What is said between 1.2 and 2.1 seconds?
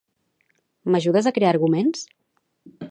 a crear arguments?